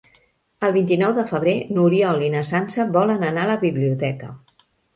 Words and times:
El 0.67 0.71
vint-i-nou 0.77 1.13
de 1.17 1.25
febrer 1.31 1.53
n'Oriol 1.75 2.25
i 2.29 2.31
na 2.37 2.43
Sança 2.55 2.89
volen 2.99 3.29
anar 3.31 3.47
a 3.47 3.53
la 3.55 3.61
biblioteca. 3.69 4.35